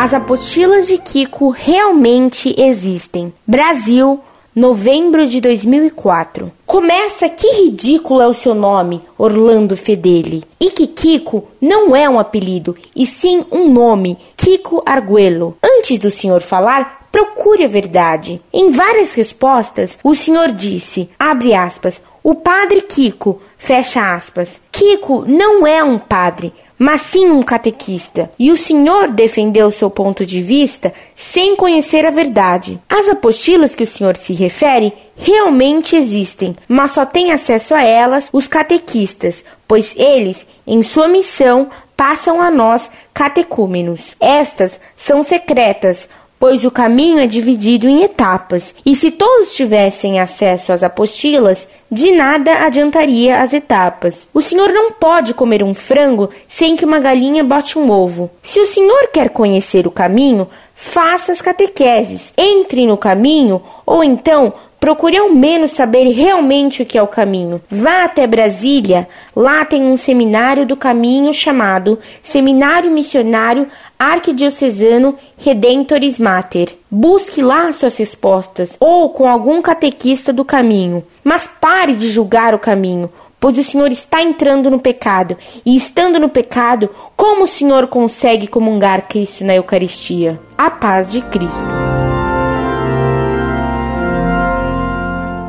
[0.00, 3.34] As apostilas de Kiko realmente existem.
[3.44, 4.20] Brasil,
[4.54, 6.52] novembro de 2004.
[6.64, 10.44] Começa que ridículo é o seu nome, Orlando Fedeli.
[10.60, 15.56] E que Kiko não é um apelido, e sim um nome, Kiko Arguello.
[15.60, 18.40] Antes do senhor falar, procure a verdade.
[18.52, 24.60] Em várias respostas, o senhor disse, abre aspas, o padre Kiko, fecha aspas.
[24.72, 28.30] Kiko não é um padre, mas sim um catequista.
[28.38, 32.80] E o senhor defendeu seu ponto de vista sem conhecer a verdade.
[32.88, 38.30] As apostilas que o senhor se refere realmente existem, mas só têm acesso a elas
[38.32, 44.14] os catequistas, pois eles, em sua missão, passam a nós catecúmenos.
[44.20, 50.72] Estas são secretas, pois o caminho é dividido em etapas, e se todos tivessem acesso
[50.72, 54.28] às apostilas, de nada adiantaria as etapas.
[54.32, 58.30] O senhor não pode comer um frango sem que uma galinha bote um ovo.
[58.42, 64.52] Se o senhor quer conhecer o caminho, faça as catequeses, entre no caminho, ou então
[64.80, 67.60] Procure ao menos saber realmente o que é o caminho.
[67.68, 73.66] Vá até Brasília, lá tem um seminário do caminho chamado Seminário Missionário
[73.98, 76.76] Arquidiocesano Redentores Mater.
[76.90, 81.04] Busque lá suas respostas ou com algum catequista do caminho.
[81.24, 86.18] Mas pare de julgar o caminho, pois o Senhor está entrando no pecado, e estando
[86.18, 90.40] no pecado, como o Senhor consegue comungar Cristo na Eucaristia?
[90.56, 91.97] A paz de Cristo.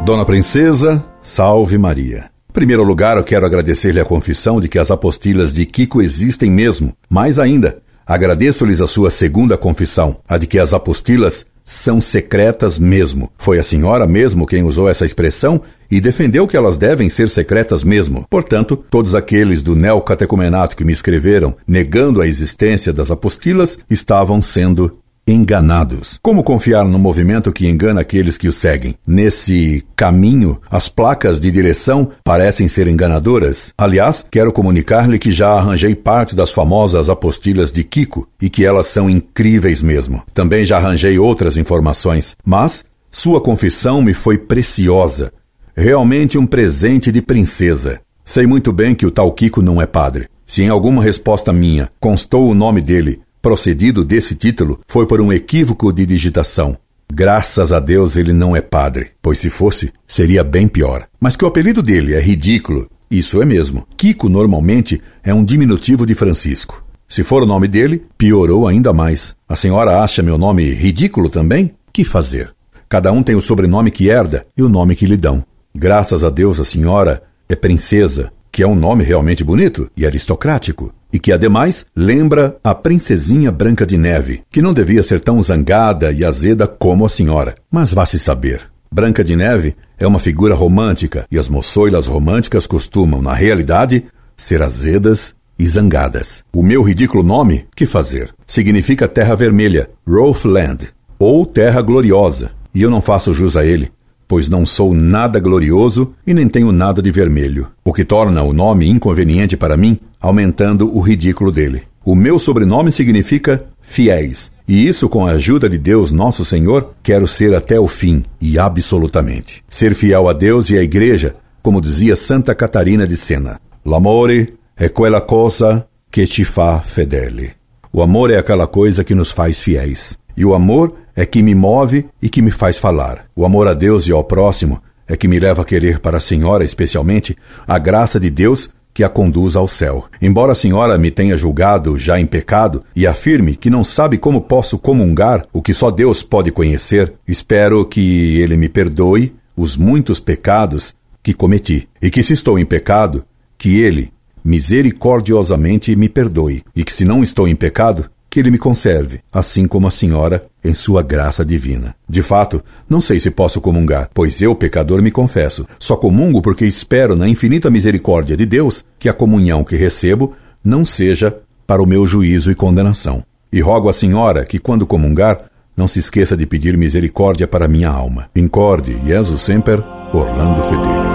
[0.05, 2.31] Dona Princesa, salve Maria.
[2.49, 6.49] Em primeiro lugar, eu quero agradecer-lhe a confissão de que as apostilas de Kiko existem
[6.49, 6.93] mesmo.
[7.09, 13.31] Mais ainda, agradeço-lhes a sua segunda confissão, a de que as apostilas são secretas mesmo.
[13.37, 17.83] Foi a senhora mesmo quem usou essa expressão e defendeu que elas devem ser secretas
[17.83, 18.25] mesmo.
[18.27, 24.97] Portanto, todos aqueles do neocatecumenato que me escreveram negando a existência das apostilas estavam sendo
[25.29, 26.19] enganados.
[26.21, 28.95] Como confiar no movimento que engana aqueles que o seguem?
[29.05, 33.73] Nesse caminho, as placas de direção parecem ser enganadoras.
[33.77, 38.87] Aliás, quero comunicar-lhe que já arranjei parte das famosas apostilas de Kiko e que elas
[38.87, 40.23] são incríveis mesmo.
[40.33, 45.31] Também já arranjei outras informações, mas sua confissão me foi preciosa.
[45.75, 48.01] Realmente um presente de princesa.
[48.25, 50.27] Sei muito bem que o tal Kiko não é padre.
[50.45, 55.31] Se em alguma resposta minha constou o nome dele procedido desse título foi por um
[55.31, 56.77] equívoco de digitação.
[57.11, 61.07] Graças a Deus ele não é padre, pois se fosse, seria bem pior.
[61.19, 63.87] Mas que o apelido dele é ridículo, isso é mesmo.
[63.97, 66.83] Kiko normalmente é um diminutivo de Francisco.
[67.07, 69.35] Se for o nome dele, piorou ainda mais.
[69.47, 71.71] A senhora acha meu nome ridículo também?
[71.91, 72.53] Que fazer?
[72.87, 75.43] Cada um tem o sobrenome que herda e o nome que lhe dão.
[75.73, 80.93] Graças a Deus a senhora é princesa, que é um nome realmente bonito e aristocrático
[81.11, 86.11] e que, ademais, lembra a princesinha Branca de Neve, que não devia ser tão zangada
[86.11, 87.55] e azeda como a senhora.
[87.71, 88.61] Mas vá-se saber.
[88.91, 94.05] Branca de Neve é uma figura romântica e as moçoilas românticas costumam, na realidade,
[94.35, 96.43] ser azedas e zangadas.
[96.53, 98.33] O meu ridículo nome, que fazer?
[98.47, 100.89] Significa Terra Vermelha, Rothland,
[101.19, 103.91] ou Terra Gloriosa, e eu não faço jus a ele
[104.29, 108.53] pois não sou nada glorioso e nem tenho nada de vermelho, o que torna o
[108.53, 111.83] nome inconveniente para mim, aumentando o ridículo dele.
[112.03, 117.27] O meu sobrenome significa fiéis, e isso, com a ajuda de Deus Nosso Senhor, quero
[117.27, 119.63] ser até o fim e absolutamente.
[119.69, 123.59] Ser fiel a Deus e à Igreja, como dizia Santa Catarina de Sena.
[123.85, 127.51] L'amore è quella cosa che ci fa fedeli.
[127.91, 130.17] O amor é aquela coisa que nos faz fiéis.
[130.37, 133.25] E o amor é que me move e que me faz falar.
[133.35, 136.21] O amor a Deus e ao próximo é que me leva a querer para a
[136.21, 137.35] senhora, especialmente,
[137.67, 140.03] a graça de Deus que a conduz ao céu.
[140.21, 144.41] Embora a senhora me tenha julgado já em pecado e afirme que não sabe como
[144.41, 150.19] posso comungar o que só Deus pode conhecer, espero que ele me perdoe os muitos
[150.19, 150.93] pecados
[151.23, 153.23] que cometi e que se estou em pecado,
[153.57, 154.11] que ele
[154.43, 159.65] misericordiosamente me perdoe e que se não estou em pecado, que ele me conserve, assim
[159.65, 161.95] como a senhora, em sua graça divina.
[162.07, 165.65] De fato, não sei se posso comungar, pois eu, pecador, me confesso.
[165.79, 170.33] Só comungo porque espero na infinita misericórdia de Deus que a comunhão que recebo
[170.63, 173.23] não seja para o meu juízo e condenação.
[173.51, 177.89] E rogo à senhora que, quando comungar, não se esqueça de pedir misericórdia para minha
[177.89, 178.29] alma.
[178.35, 179.83] Incorde, Jesus Semper,
[180.13, 181.08] Orlando Fedeli.